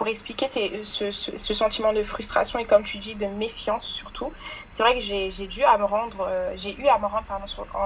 pour 0.00 0.08
expliquer 0.08 0.48
ce, 0.82 1.52
sentiment 1.52 1.92
de 1.92 2.02
frustration 2.02 2.58
et 2.58 2.64
comme 2.64 2.84
tu 2.84 2.96
dis 2.96 3.16
de 3.16 3.26
méfiance 3.26 3.84
surtout, 3.84 4.32
c'est 4.70 4.82
vrai 4.82 4.94
que 4.94 5.00
j'ai 5.00 5.46
dû 5.46 5.62
à 5.62 5.76
me 5.76 5.84
rendre, 5.84 6.20
euh, 6.26 6.52
j'ai 6.56 6.74
eu 6.74 6.88
à 6.88 6.98
me 6.98 7.04
rendre 7.04 7.26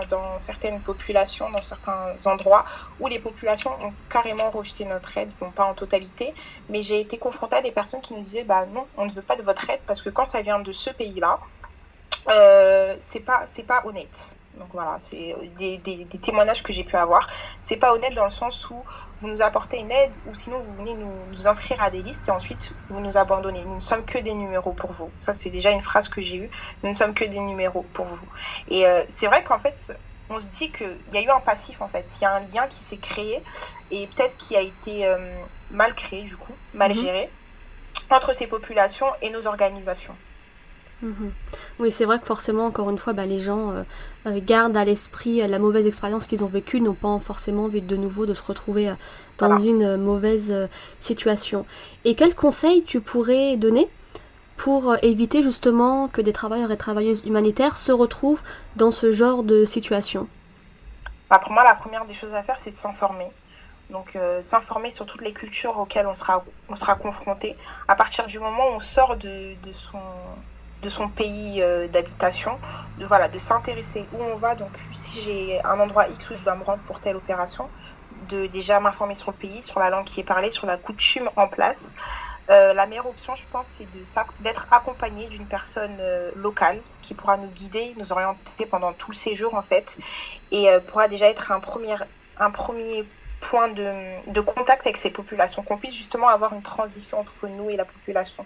dans 0.09 0.39
certaines 0.39 0.81
populations, 0.81 1.51
dans 1.51 1.61
certains 1.61 2.15
endroits 2.25 2.67
où 3.01 3.09
les 3.09 3.19
populations 3.19 3.73
ont 3.83 3.95
carrément 4.09 4.49
rejeté 4.53 4.85
notre 4.85 5.19
aide, 5.19 5.33
bon 5.41 5.51
pas 5.51 5.65
en 5.65 5.75
totalité, 5.75 6.37
mais 6.69 6.83
j'ai 6.83 7.01
été 7.01 7.19
confrontée 7.19 7.57
à 7.57 7.63
des 7.63 7.73
personnes 7.73 8.01
qui 8.01 8.15
nous 8.15 8.23
disaient 8.23 8.45
bah 8.45 8.65
non, 8.67 8.87
on 8.97 9.07
ne 9.07 9.13
veut 9.13 9.23
pas 9.23 9.35
de 9.35 9.43
votre 9.43 9.69
aide 9.69 9.81
parce 9.85 10.01
que 10.01 10.09
quand 10.09 10.25
ça 10.25 10.41
vient 10.41 10.61
de 10.61 10.71
ce 10.71 10.91
pays-là, 10.91 11.41
euh, 12.29 12.97
c'est 13.01 13.21
pas 13.21 13.45
c'est 13.47 13.65
pas 13.65 13.83
honnête. 13.87 14.35
Donc 14.59 14.69
voilà, 14.73 14.99
c'est 15.01 15.35
des, 15.59 15.79
des, 15.79 16.07
témoignages 16.23 16.63
que 16.63 16.73
j'ai 16.73 16.85
pu 16.85 16.97
avoir. 16.97 17.29
C'est 17.61 17.77
pas 17.77 17.93
honnête 17.93 18.15
dans 18.15 18.25
le 18.25 18.31
sens 18.31 18.71
où 18.71 18.77
vous 19.21 19.29
nous 19.29 19.43
apportez 19.43 19.79
une 19.79 19.91
aide 19.91 20.13
ou 20.27 20.35
sinon 20.35 20.61
vous 20.61 20.75
venez 20.77 20.95
nous, 20.95 21.47
inscrire 21.47 21.83
à 21.83 21.91
des 21.91 22.03
listes 22.03 22.29
et 22.29 22.31
ensuite 22.31 22.73
vous 22.89 23.01
nous 23.01 23.17
abandonnez. 23.17 23.65
Nous 23.65 23.77
ne 23.77 23.81
sommes 23.81 24.05
que 24.05 24.19
des 24.19 24.35
numéros 24.35 24.73
pour 24.73 24.93
vous. 24.93 25.11
Ça, 25.19 25.33
c'est 25.33 25.51
déjà 25.51 25.71
une 25.71 25.81
phrase 25.81 26.09
que 26.09 26.23
j'ai 26.23 26.37
eue. 26.37 26.51
Nous 26.83 26.91
ne 26.91 26.95
sommes 26.95 27.15
que 27.15 27.25
des 27.25 27.39
numéros 27.41 27.85
pour 27.95 28.07
vous. 28.07 28.29
Et 28.69 28.87
euh, 28.87 29.03
c'est 29.09 29.27
vrai 29.27 29.43
qu'en 29.43 29.59
fait, 29.59 29.75
on 30.31 30.39
se 30.41 30.47
dit 30.47 30.71
qu'il 30.71 30.99
y 31.13 31.19
a 31.19 31.23
eu 31.23 31.31
un 31.31 31.41
passif 31.41 31.81
en 31.81 31.89
fait. 31.89 32.07
Il 32.21 32.23
y 32.23 32.27
a 32.27 32.35
un 32.35 32.41
lien 32.41 32.67
qui 32.69 32.83
s'est 32.85 32.97
créé 32.97 33.43
et 33.91 34.07
peut-être 34.09 34.37
qui 34.37 34.57
a 34.57 34.61
été 34.61 35.07
euh, 35.07 35.19
mal 35.71 35.95
créé 35.95 36.23
du 36.23 36.37
coup, 36.37 36.55
mal 36.75 36.95
mhm. 36.95 37.03
géré 37.03 37.31
entre 38.11 38.33
ces 38.35 38.47
populations 38.47 39.09
et 39.23 39.31
nos 39.31 39.47
organisations. 39.47 40.15
Mhm. 41.05 41.33
Oui, 41.81 41.93
c'est 41.93 42.07
vrai 42.07 42.19
que 42.19 42.25
forcément, 42.25 42.65
encore 42.65 42.89
une 42.89 42.97
fois, 42.97 43.13
bah, 43.13 43.27
les 43.27 43.39
gens 43.39 43.73
euh, 43.73 43.83
euh, 44.27 44.41
gardent 44.43 44.77
à 44.77 44.87
l'esprit 44.87 45.43
euh, 45.43 45.47
la 45.47 45.59
mauvaise 45.59 45.87
expérience 45.87 46.27
qu'ils 46.27 46.43
ont 46.45 46.49
vécue, 46.49 46.81
n'ont 46.81 46.95
pas 46.95 47.19
forcément 47.19 47.65
envie 47.65 47.83
de 47.83 47.97
nouveau 47.97 48.25
de 48.25 48.33
se 48.33 48.43
retrouver 48.43 48.91
dans 49.37 49.59
une 49.59 49.99
mauvaise 49.99 50.69
situation. 51.01 51.67
Et 52.07 52.15
quels 52.15 52.35
conseils 52.35 52.85
tu 52.85 53.03
pourrais 53.03 53.59
donner 53.59 53.89
pour 54.57 54.97
éviter 55.03 55.43
justement 55.43 56.09
que 56.09 56.23
des 56.23 56.33
travailleurs 56.33 56.71
et 56.71 56.77
travailleuses 56.79 57.23
humanitaires 57.27 57.77
se 57.77 57.93
retrouvent 57.93 58.43
dans 58.77 58.91
ce 58.91 59.13
genre 59.13 59.43
de 59.43 59.67
situation? 59.67 60.27
Bah, 61.29 61.39
Pour 61.39 61.53
moi, 61.53 61.65
la 61.65 61.75
première 61.75 62.07
des 62.07 62.15
choses 62.15 62.33
à 62.33 62.43
faire, 62.43 62.59
c'est 62.61 62.71
de 62.71 62.79
s'informer. 62.79 63.29
Donc 63.91 64.17
s'informer 64.41 64.91
sur 64.91 65.05
toutes 65.05 65.21
les 65.21 65.35
cultures 65.35 65.79
auxquelles 65.79 66.07
on 66.07 66.15
sera, 66.15 66.43
on 66.71 66.77
sera 66.77 66.95
confronté. 66.95 67.55
À 67.87 67.95
partir 67.95 68.25
du 68.27 68.39
moment 68.39 68.71
où 68.71 68.77
on 68.77 68.81
sort 68.81 69.17
de 69.17 69.55
son 69.91 70.01
de 70.85 70.91
son 70.91 71.09
pays 71.09 71.63
euh, 71.63 71.89
d'habitation, 71.89 72.59
de 72.99 73.07
voilà, 73.07 73.29
de 73.29 73.39
s'intéresser 73.39 74.05
où 74.13 74.23
on 74.23 74.37
va. 74.37 74.55
Donc 74.55 74.71
si 74.95 75.23
j'ai 75.23 75.65
un 75.65 75.81
endroit 75.81 76.07
X 76.09 76.31
où 76.31 76.35
je 76.35 76.45
dois 76.45 76.55
me 76.55 76.63
rendre 76.63 76.83
pour 76.83 77.01
telle 77.01 77.17
opération, 77.17 77.69
de 78.29 78.47
déjà 78.47 78.79
m'informer 78.81 79.17
sur 79.17 79.31
le 79.33 79.37
pays, 79.37 79.63
sur 79.65 79.81
la 79.81 79.91
langue 79.91 80.05
qui 80.05 80.21
est 80.21 80.25
parlée, 80.25 80.51
sur 80.51 80.67
la 80.67 80.77
coutume 80.77 81.29
en 81.37 81.49
place. 81.49 81.97
Euh, 82.51 82.75
la 82.75 82.85
meilleure 82.87 83.07
option, 83.07 83.35
je 83.35 83.45
pense, 83.51 83.73
c'est 83.79 83.87
d'être 84.43 84.67
accompagné 84.71 85.29
d'une 85.29 85.47
personne 85.47 85.97
euh, 85.99 86.31
locale 86.37 86.79
qui 87.01 87.15
pourra 87.15 87.39
nous 87.39 87.49
guider, 87.49 87.95
nous 87.97 88.13
orienter 88.13 88.67
pendant 88.67 88.93
tout 88.93 89.11
le 89.11 89.17
séjour 89.17 89.55
en 89.55 89.63
fait, 89.63 89.97
et 90.53 90.69
pourra 90.89 91.09
déjà 91.09 91.27
être 91.29 91.51
un 91.53 91.61
premier, 91.61 91.97
un 92.39 92.51
premier 92.51 93.05
point 93.41 93.69
de, 93.69 93.91
de 94.31 94.41
contact 94.43 94.87
avec 94.87 94.99
ces 94.99 95.11
populations, 95.11 95.63
qu'on 95.63 95.79
puisse 95.79 95.95
justement 95.95 96.29
avoir 96.29 96.53
une 96.53 96.63
transition 96.63 97.21
entre 97.21 97.49
nous 97.49 97.71
et 97.71 97.77
la 97.77 97.87
population. 97.87 98.45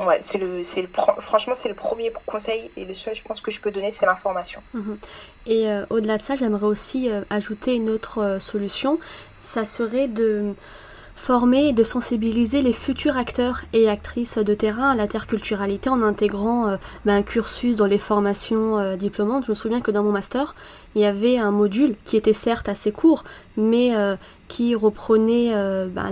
Ouais, 0.00 0.20
c'est 0.22 0.38
le, 0.38 0.64
c'est 0.64 0.80
le, 0.80 0.88
franchement, 1.20 1.54
c'est 1.54 1.68
le 1.68 1.74
premier 1.74 2.12
conseil 2.24 2.70
et 2.76 2.84
le 2.84 2.94
seul, 2.94 3.14
je 3.14 3.22
pense, 3.22 3.42
que 3.42 3.50
je 3.50 3.60
peux 3.60 3.70
donner, 3.70 3.90
c'est 3.90 4.06
l'information. 4.06 4.62
Mhm. 4.72 4.98
Et 5.46 5.68
euh, 5.68 5.84
au-delà 5.90 6.16
de 6.16 6.22
ça, 6.22 6.34
j'aimerais 6.34 6.66
aussi 6.66 7.10
euh, 7.10 7.22
ajouter 7.28 7.74
une 7.74 7.90
autre 7.90 8.18
euh, 8.18 8.40
solution. 8.40 8.98
Ça 9.40 9.66
serait 9.66 10.08
de 10.08 10.54
former 11.16 11.68
et 11.68 11.72
de 11.72 11.84
sensibiliser 11.84 12.62
les 12.62 12.72
futurs 12.72 13.16
acteurs 13.16 13.62
et 13.72 13.88
actrices 13.88 14.38
de 14.38 14.54
terrain 14.54 14.90
à 14.90 14.94
l'interculturalité 14.96 15.88
en 15.88 16.02
intégrant 16.02 16.68
euh, 16.68 16.76
ben, 17.04 17.16
un 17.16 17.22
cursus 17.22 17.76
dans 17.76 17.86
les 17.86 17.98
formations 17.98 18.78
euh, 18.78 18.96
diplômantes. 18.96 19.44
Je 19.46 19.50
me 19.50 19.54
souviens 19.54 19.80
que 19.80 19.90
dans 19.90 20.02
mon 20.02 20.10
master, 20.10 20.56
il 20.94 21.02
y 21.02 21.04
avait 21.04 21.38
un 21.38 21.52
module 21.52 21.94
qui 22.04 22.16
était 22.16 22.32
certes 22.32 22.68
assez 22.68 22.90
court, 22.90 23.24
mais 23.56 23.94
euh, 23.94 24.16
qui 24.48 24.74
reprenait 24.74 25.52
ben, 25.88 26.10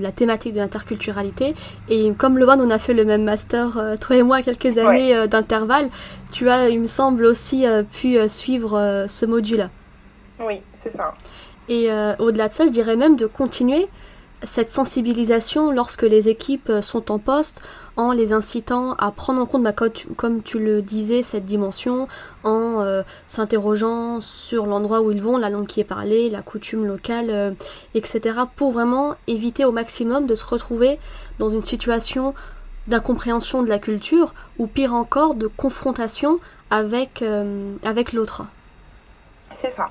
la 0.00 0.12
thématique 0.12 0.54
de 0.54 0.60
l'interculturalité. 0.60 1.54
Et 1.90 2.10
comme 2.12 2.38
le 2.38 2.48
on 2.48 2.70
a 2.70 2.78
fait 2.78 2.94
le 2.94 3.04
même 3.04 3.24
master, 3.24 3.78
toi 4.00 4.16
et 4.16 4.22
moi, 4.22 4.40
quelques 4.40 4.78
années 4.78 5.28
d'intervalle, 5.28 5.90
tu 6.32 6.48
as, 6.48 6.70
il 6.70 6.80
me 6.80 6.86
semble, 6.86 7.26
aussi 7.26 7.66
pu 7.92 8.16
suivre 8.30 9.04
ce 9.06 9.26
module. 9.26 9.68
Oui, 10.40 10.62
c'est 10.82 10.92
ça. 10.92 11.12
Et 11.68 11.88
au-delà 12.18 12.48
de 12.48 12.52
ça, 12.52 12.66
je 12.66 12.72
dirais 12.72 12.96
même 12.96 13.16
de 13.16 13.26
continuer 13.26 13.88
cette 14.44 14.70
sensibilisation 14.70 15.70
lorsque 15.70 16.02
les 16.02 16.28
équipes 16.28 16.70
euh, 16.70 16.82
sont 16.82 17.10
en 17.10 17.18
poste, 17.18 17.62
en 17.96 18.12
les 18.12 18.32
incitant 18.32 18.94
à 18.94 19.10
prendre 19.10 19.40
en 19.40 19.46
compte, 19.46 19.62
bah, 19.62 19.72
comme, 19.72 20.42
tu, 20.42 20.58
le 20.58 20.82
disais, 20.82 21.22
cette 21.22 21.44
dimension, 21.44 22.08
en 22.42 22.80
euh, 22.80 23.02
s'interrogeant 23.28 24.20
sur 24.20 24.66
l'endroit 24.66 25.00
où 25.00 25.10
ils 25.10 25.22
vont, 25.22 25.36
la 25.38 25.50
langue 25.50 25.66
qui 25.66 25.80
est 25.80 25.84
parlée, 25.84 26.30
la 26.30 26.42
coutume 26.42 26.86
locale, 26.86 27.30
euh, 27.30 27.50
etc., 27.94 28.40
pour 28.56 28.72
vraiment 28.72 29.14
éviter 29.26 29.64
au 29.64 29.72
maximum 29.72 30.26
de 30.26 30.34
se 30.34 30.44
retrouver 30.44 30.98
dans 31.38 31.50
une 31.50 31.62
situation 31.62 32.34
d'incompréhension 32.88 33.62
de 33.62 33.68
la 33.68 33.78
culture, 33.78 34.34
ou 34.58 34.66
pire 34.66 34.92
encore, 34.92 35.36
de 35.36 35.46
confrontation 35.46 36.40
avec, 36.70 37.22
avec 37.84 38.12
l'autre. 38.12 38.42
C'est 39.54 39.70
ça. 39.70 39.90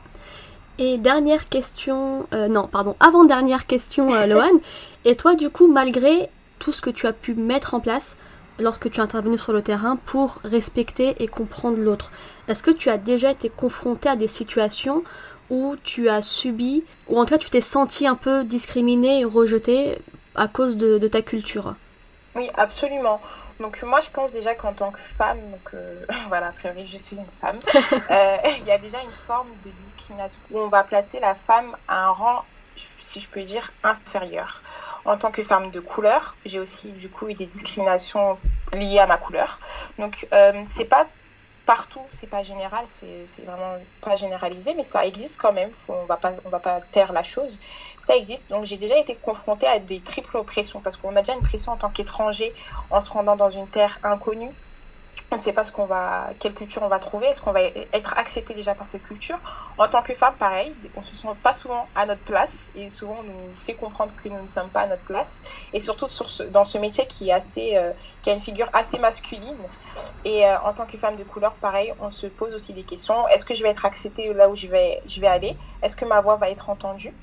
Et 0.83 0.97
dernière 0.97 1.45
question, 1.45 2.25
euh, 2.33 2.47
non, 2.47 2.65
pardon, 2.65 2.95
avant-dernière 2.99 3.67
question, 3.67 4.15
euh, 4.15 4.25
Lohan. 4.25 4.59
Et 5.05 5.15
toi, 5.15 5.35
du 5.35 5.51
coup, 5.51 5.71
malgré 5.71 6.27
tout 6.57 6.71
ce 6.71 6.81
que 6.81 6.89
tu 6.89 7.05
as 7.05 7.13
pu 7.13 7.35
mettre 7.35 7.75
en 7.75 7.79
place 7.79 8.17
lorsque 8.57 8.89
tu 8.89 8.97
es 8.97 9.03
intervenu 9.03 9.37
sur 9.37 9.53
le 9.53 9.61
terrain 9.61 9.97
pour 10.07 10.39
respecter 10.43 11.13
et 11.19 11.27
comprendre 11.27 11.77
l'autre, 11.77 12.11
est-ce 12.47 12.63
que 12.63 12.71
tu 12.71 12.89
as 12.89 12.97
déjà 12.97 13.29
été 13.29 13.47
confronté 13.47 14.09
à 14.09 14.15
des 14.15 14.27
situations 14.27 15.03
où 15.51 15.75
tu 15.83 16.09
as 16.09 16.23
subi, 16.23 16.83
ou 17.07 17.19
en 17.19 17.25
tout 17.25 17.35
cas 17.35 17.37
tu 17.37 17.51
t'es 17.51 17.61
senti 17.61 18.07
un 18.07 18.15
peu 18.15 18.43
discriminé 18.43 19.19
et 19.19 19.25
rejeté 19.25 19.99
à 20.33 20.47
cause 20.47 20.77
de, 20.77 21.07
ta 21.07 21.21
culture? 21.21 21.75
Oui, 22.33 22.49
absolument. 22.55 23.21
Donc 23.59 23.83
moi 23.83 23.99
je 23.99 24.09
pense 24.09 24.31
déjà 24.31 24.55
qu'en 24.55 24.73
tant 24.73 24.89
que 24.89 24.99
femme, 25.15 25.37
donc 25.51 25.75
euh, 25.75 26.03
voilà, 26.29 26.47
a 26.47 26.51
priori 26.53 26.87
je 26.91 26.97
suis 26.97 27.17
une 27.17 27.25
femme, 27.39 27.59
il 27.75 28.65
y 28.65 28.71
a 28.71 28.79
déjà 28.79 28.99
une 29.03 29.27
forme 29.27 29.49
de 29.63 29.69
où 30.51 30.59
on 30.59 30.67
va 30.67 30.83
placer 30.83 31.19
la 31.19 31.35
femme 31.35 31.75
à 31.87 32.05
un 32.05 32.11
rang, 32.11 32.45
si 32.99 33.19
je 33.19 33.27
peux 33.27 33.43
dire, 33.43 33.71
inférieur. 33.83 34.61
En 35.03 35.17
tant 35.17 35.31
que 35.31 35.43
femme 35.43 35.71
de 35.71 35.79
couleur, 35.79 36.35
j'ai 36.45 36.59
aussi 36.59 36.91
du 36.91 37.09
coup 37.09 37.27
eu 37.27 37.33
des 37.33 37.47
discriminations 37.47 38.37
liées 38.73 38.99
à 38.99 39.07
ma 39.07 39.17
couleur. 39.17 39.59
Donc 39.97 40.27
euh, 40.31 40.63
c'est 40.69 40.85
pas 40.85 41.07
partout, 41.65 42.01
c'est 42.19 42.29
pas 42.29 42.43
général, 42.43 42.85
c'est 42.99 43.45
vraiment 43.45 43.77
pas 44.01 44.15
généralisé, 44.15 44.73
mais 44.75 44.83
ça 44.83 45.05
existe 45.05 45.37
quand 45.37 45.53
même. 45.53 45.71
on 45.87 46.05
va 46.05 46.17
pas, 46.17 46.33
on 46.45 46.49
va 46.49 46.59
pas 46.59 46.81
taire 46.91 47.13
la 47.13 47.23
chose. 47.23 47.59
Ça 48.05 48.15
existe. 48.15 48.43
Donc 48.49 48.65
j'ai 48.65 48.77
déjà 48.77 48.97
été 48.97 49.15
confrontée 49.15 49.67
à 49.67 49.79
des 49.79 50.01
triples 50.01 50.37
oppressions 50.37 50.81
parce 50.81 50.97
qu'on 50.97 51.15
a 51.15 51.21
déjà 51.21 51.33
une 51.33 51.43
pression 51.43 51.71
en 51.71 51.77
tant 51.77 51.89
qu'étranger 51.89 52.53
en 52.89 53.01
se 53.01 53.09
rendant 53.09 53.35
dans 53.35 53.49
une 53.49 53.67
terre 53.67 53.99
inconnue 54.03 54.51
on 55.31 55.37
ne 55.37 55.41
sait 55.41 55.53
pas 55.53 55.63
ce 55.63 55.71
qu'on 55.71 55.85
va, 55.85 56.31
quelle 56.39 56.53
culture 56.53 56.83
on 56.83 56.89
va 56.89 56.99
trouver, 56.99 57.27
est-ce 57.27 57.39
qu'on 57.39 57.53
va 57.53 57.61
être 57.61 58.17
accepté 58.17 58.53
déjà 58.53 58.75
par 58.75 58.85
cette 58.85 59.03
culture? 59.03 59.39
En 59.77 59.87
tant 59.87 60.01
que 60.01 60.13
femme, 60.13 60.33
pareil, 60.35 60.75
on 60.97 61.01
se 61.01 61.15
sent 61.15 61.27
pas 61.41 61.53
souvent 61.53 61.87
à 61.95 62.05
notre 62.05 62.21
place 62.21 62.69
et 62.75 62.89
souvent 62.89 63.17
on 63.21 63.23
nous 63.23 63.55
fait 63.55 63.73
comprendre 63.73 64.11
que 64.21 64.27
nous 64.27 64.41
ne 64.41 64.47
sommes 64.47 64.67
pas 64.67 64.81
à 64.81 64.87
notre 64.87 65.03
place. 65.03 65.41
Et 65.71 65.79
surtout 65.79 66.09
sur 66.09 66.27
dans 66.51 66.65
ce 66.65 66.77
métier 66.77 67.05
qui 67.07 67.29
est 67.29 67.33
assez, 67.33 67.77
euh, 67.77 67.93
qui 68.21 68.29
a 68.29 68.33
une 68.33 68.41
figure 68.41 68.67
assez 68.73 68.99
masculine. 68.99 69.57
Et 70.25 70.45
euh, 70.45 70.59
en 70.65 70.73
tant 70.73 70.85
que 70.85 70.97
femme 70.97 71.15
de 71.15 71.23
couleur, 71.23 71.53
pareil, 71.53 71.93
on 72.01 72.09
se 72.09 72.27
pose 72.27 72.53
aussi 72.53 72.73
des 72.73 72.83
questions. 72.83 73.25
Est-ce 73.29 73.45
que 73.45 73.55
je 73.55 73.63
vais 73.63 73.69
être 73.69 73.85
acceptée 73.85 74.33
là 74.33 74.49
où 74.49 74.55
je 74.55 74.67
vais, 74.67 75.01
je 75.07 75.21
vais 75.21 75.27
aller? 75.27 75.55
Est-ce 75.81 75.95
que 75.95 76.03
ma 76.03 76.19
voix 76.19 76.35
va 76.35 76.49
être 76.49 76.69
entendue? 76.69 77.13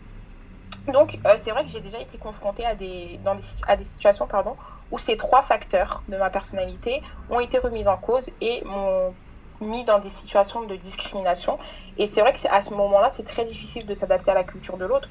Donc, 0.87 1.19
euh, 1.27 1.37
c'est 1.39 1.51
vrai 1.51 1.65
que 1.65 1.71
j'ai 1.71 1.83
déjà 1.83 2.01
été 2.01 2.17
confrontée 2.17 2.65
à 2.65 2.75
des, 2.75 3.21
dans 3.23 3.35
des, 3.35 3.45
à 3.67 3.77
des 3.77 3.85
situations 3.85 4.27
pardon, 4.27 4.57
où 4.91 4.99
ces 4.99 5.17
trois 5.17 5.43
facteurs 5.43 6.05
de 6.09 6.17
ma 6.17 6.31
personnalité 6.31 7.03
ont 7.29 7.41
été 7.41 7.59
remis 7.59 7.87
en 7.87 7.97
cause 7.97 8.31
et 8.41 8.63
m'ont 8.65 9.15
mis 9.61 9.85
dans 9.85 9.99
des 9.99 10.11
situations 10.11 10.63
de 10.63 10.77
discrimination. 10.77 11.59
Et 11.97 12.07
c'est 12.07 12.21
vrai 12.21 12.33
que 12.33 12.49
à 12.49 12.61
ce 12.61 12.71
moment-là, 12.71 13.11
c'est 13.11 13.25
très 13.25 13.45
difficile 13.45 13.87
de 13.87 13.95
s'adapter 13.95 14.31
à 14.31 14.35
la 14.35 14.45
culture 14.45 14.79
de 14.79 14.85
l'autre, 14.85 15.09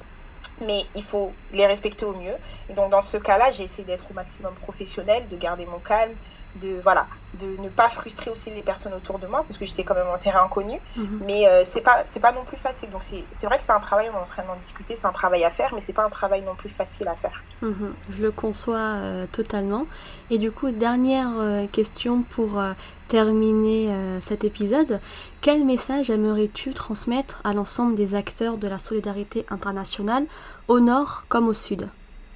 mais 0.60 0.84
il 0.94 1.04
faut 1.04 1.38
les 1.50 1.66
respecter 1.66 2.04
au 2.04 2.14
mieux. 2.14 2.36
Et 2.68 2.74
donc, 2.74 2.90
dans 2.90 3.02
ce 3.02 3.16
cas-là, 3.16 3.52
j'ai 3.52 3.64
essayé 3.64 3.84
d'être 3.84 4.10
au 4.10 4.14
maximum 4.14 4.54
professionnel, 4.54 5.28
de 5.28 5.36
garder 5.36 5.66
mon 5.66 5.80
calme, 5.80 6.16
de 6.56 6.80
voilà 6.82 7.06
de 7.34 7.60
ne 7.62 7.68
pas 7.68 7.88
frustrer 7.90 8.30
aussi 8.30 8.50
les 8.50 8.62
personnes 8.62 8.94
autour 8.94 9.18
de 9.18 9.26
moi 9.26 9.44
parce 9.46 9.58
que 9.58 9.66
j'étais 9.66 9.84
quand 9.84 9.94
même 9.94 10.08
en 10.08 10.18
terrain 10.18 10.44
inconnu. 10.44 10.78
Mhm. 10.96 11.20
mais 11.26 11.46
euh, 11.46 11.62
c'est 11.64 11.80
pas 11.80 12.04
c'est 12.10 12.20
pas 12.20 12.32
non 12.32 12.44
plus 12.44 12.56
facile. 12.56 12.90
Donc 12.90 13.02
c'est 13.02 13.46
vrai 13.46 13.58
que 13.58 13.64
c'est 13.64 13.72
un 13.72 13.80
travail 13.80 14.08
on 14.12 14.18
est 14.18 14.22
en 14.22 14.26
train 14.26 14.42
d'en 14.44 14.56
discuter 14.56 14.96
c'est 14.98 15.06
un 15.06 15.12
travail 15.12 15.44
à 15.44 15.50
faire 15.50 15.74
mais 15.74 15.82
c'est 15.84 15.92
pas 15.92 16.04
un 16.04 16.10
travail 16.10 16.42
non 16.42 16.54
plus 16.54 16.70
facile 16.70 17.08
à 17.08 17.14
faire. 17.14 17.42
Mhm. 17.60 17.90
je 18.10 18.22
le 18.22 18.30
conçois 18.30 18.76
euh, 18.78 19.26
totalement. 19.30 19.86
Et 20.30 20.38
du 20.38 20.50
coup 20.50 20.70
dernière 20.70 21.30
euh, 21.38 21.66
question 21.66 22.22
pour 22.22 22.62
terminer 23.08 23.90
cet 24.20 24.44
épisode. 24.44 25.00
Quel 25.40 25.64
message 25.64 26.10
aimerais-tu 26.10 26.74
transmettre 26.74 27.40
à 27.42 27.54
l'ensemble 27.54 27.94
des 27.94 28.14
acteurs 28.14 28.58
de 28.58 28.68
la 28.68 28.78
solidarité 28.78 29.46
internationale 29.48 30.26
au 30.68 30.78
nord 30.80 31.24
comme 31.30 31.48
au 31.48 31.54
sud? 31.54 31.88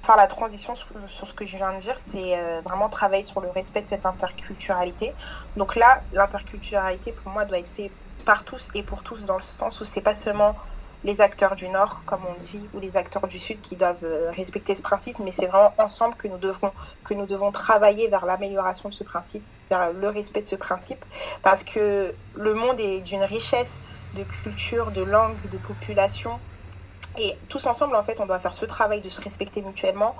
Faire 0.03 0.17
la 0.17 0.27
transition 0.27 0.75
sur, 0.75 0.87
ce 1.27 1.33
que 1.33 1.45
je 1.45 1.55
viens 1.55 1.73
de 1.73 1.81
dire, 1.81 1.95
c'est 2.07 2.37
euh, 2.37 2.61
vraiment 2.65 2.89
travailler 2.89 3.23
sur 3.23 3.39
le 3.39 3.49
respect 3.49 3.81
de 3.83 3.87
cette 3.87 4.05
interculturalité. 4.05 5.13
Donc 5.55 5.75
là, 5.75 6.01
l'interculturalité, 6.11 7.13
pour 7.13 7.31
moi, 7.31 7.45
doit 7.45 7.59
être 7.59 7.71
fait 7.75 7.89
par 8.25 8.43
tous 8.43 8.67
et 8.75 8.83
pour 8.83 9.03
tous, 9.03 9.23
dans 9.23 9.37
le 9.37 9.41
sens 9.41 9.79
où 9.79 9.85
c'est 9.85 10.01
pas 10.01 10.15
seulement 10.15 10.55
les 11.05 11.19
acteurs 11.19 11.55
du 11.55 11.67
Nord, 11.67 12.01
comme 12.05 12.21
on 12.29 12.41
dit, 12.41 12.61
ou 12.73 12.79
les 12.79 12.95
acteurs 12.95 13.27
du 13.27 13.39
Sud 13.39 13.59
qui 13.61 13.75
doivent 13.75 14.03
euh, 14.03 14.31
respecter 14.31 14.75
ce 14.75 14.81
principe, 14.81 15.19
mais 15.19 15.31
c'est 15.31 15.47
vraiment 15.47 15.73
ensemble 15.77 16.15
que 16.15 16.27
nous 16.27 16.37
devons, 16.37 16.71
que 17.03 17.13
nous 17.13 17.25
devons 17.25 17.51
travailler 17.51 18.07
vers 18.07 18.25
l'amélioration 18.25 18.89
de 18.89 18.93
ce 18.93 19.03
principe, 19.03 19.43
vers 19.69 19.91
le 19.91 20.09
respect 20.09 20.41
de 20.41 20.47
ce 20.47 20.55
principe, 20.55 21.03
parce 21.43 21.63
que 21.63 22.13
le 22.35 22.53
monde 22.53 22.79
est 22.79 22.99
d'une 22.99 23.23
richesse 23.23 23.81
de 24.15 24.23
culture, 24.43 24.91
de 24.91 25.01
langue, 25.01 25.35
de 25.51 25.57
population, 25.57 26.39
et 27.17 27.35
tous 27.49 27.65
ensemble, 27.65 27.95
en 27.95 28.03
fait, 28.03 28.19
on 28.19 28.25
doit 28.25 28.39
faire 28.39 28.53
ce 28.53 28.65
travail 28.65 29.01
de 29.01 29.09
se 29.09 29.21
respecter 29.21 29.61
mutuellement, 29.61 30.15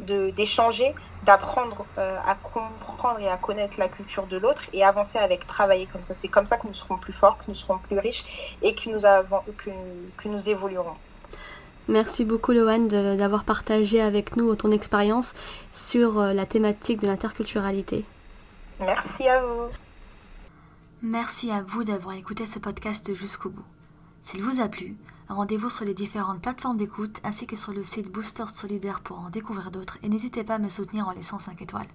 d'échanger, 0.00 0.94
d'apprendre 1.24 1.84
euh, 1.98 2.16
à 2.26 2.34
comprendre 2.36 3.18
et 3.20 3.28
à 3.28 3.36
connaître 3.36 3.78
la 3.78 3.88
culture 3.88 4.26
de 4.26 4.36
l'autre 4.36 4.62
et 4.72 4.84
avancer 4.84 5.18
avec, 5.18 5.46
travailler 5.46 5.86
comme 5.86 6.04
ça. 6.04 6.14
C'est 6.14 6.28
comme 6.28 6.46
ça 6.46 6.56
que 6.56 6.66
nous 6.66 6.74
serons 6.74 6.96
plus 6.96 7.12
forts, 7.12 7.38
que 7.38 7.44
nous 7.48 7.54
serons 7.54 7.78
plus 7.78 7.98
riches 7.98 8.56
et 8.62 8.74
que 8.74 8.88
nous, 8.88 9.04
avons, 9.04 9.40
que, 9.56 9.70
que 10.16 10.28
nous 10.28 10.48
évoluerons. 10.48 10.96
Merci 11.88 12.24
beaucoup 12.24 12.52
Loane 12.52 12.88
d'avoir 12.88 13.44
partagé 13.44 14.00
avec 14.00 14.36
nous 14.36 14.54
ton 14.54 14.70
expérience 14.72 15.34
sur 15.72 16.20
euh, 16.20 16.32
la 16.34 16.44
thématique 16.44 17.00
de 17.00 17.06
l'interculturalité. 17.06 18.04
Merci 18.78 19.26
à 19.26 19.42
vous. 19.42 19.68
Merci 21.02 21.50
à 21.50 21.62
vous 21.62 21.84
d'avoir 21.84 22.14
écouté 22.14 22.44
ce 22.46 22.58
podcast 22.58 23.14
jusqu'au 23.14 23.48
bout. 23.48 23.64
S'il 24.22 24.42
vous 24.42 24.60
a 24.60 24.68
plu, 24.68 24.96
Rendez-vous 25.28 25.68
sur 25.68 25.84
les 25.84 25.92
différentes 25.92 26.40
plateformes 26.40 26.78
d'écoute 26.78 27.20
ainsi 27.22 27.46
que 27.46 27.56
sur 27.56 27.72
le 27.72 27.84
site 27.84 28.10
Booster 28.10 28.46
Solidaire 28.48 29.00
pour 29.02 29.18
en 29.18 29.28
découvrir 29.28 29.70
d'autres 29.70 29.98
et 30.02 30.08
n'hésitez 30.08 30.42
pas 30.42 30.54
à 30.54 30.58
me 30.58 30.70
soutenir 30.70 31.06
en 31.06 31.12
laissant 31.12 31.38
5 31.38 31.60
étoiles. 31.60 31.88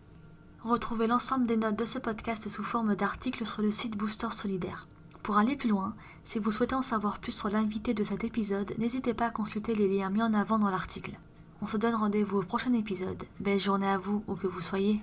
Retrouvez 0.64 1.08
l'ensemble 1.08 1.48
des 1.48 1.58
notes 1.58 1.76
de 1.76 1.86
ce 1.86 1.98
podcast 1.98 2.48
sous 2.48 2.64
forme 2.64 2.96
d'articles 2.96 3.48
sur 3.48 3.64
le 3.64 3.72
site 3.72 3.98
Booster 3.98 4.30
Solidaire. 4.32 4.88
Pour 5.24 5.38
aller 5.38 5.56
plus 5.56 5.70
loin, 5.70 5.96
si 6.26 6.38
vous 6.38 6.52
souhaitez 6.52 6.76
en 6.76 6.82
savoir 6.82 7.20
plus 7.20 7.32
sur 7.32 7.50
l'invité 7.50 7.94
de 7.94 8.04
cet 8.04 8.24
épisode, 8.24 8.74
n'hésitez 8.78 9.14
pas 9.14 9.28
à 9.28 9.32
consulter 9.32 9.74
les 9.74 9.88
liens 9.88 10.10
mis 10.10 10.22
en 10.22 10.34
avant 10.34 10.60
dans 10.60 10.70
l'article. 10.70 11.18
On 11.62 11.68
se 11.68 11.78
donne 11.78 11.96
rendez-vous 11.96 12.40
au 12.40 12.44
prochain 12.44 12.74
épisode. 12.74 13.24
Belle 13.40 13.60
journée 13.60 13.88
à 13.88 13.98
vous 13.98 14.24
où 14.28 14.36
que 14.36 14.48
vous 14.48 14.62
soyez. 14.62 15.02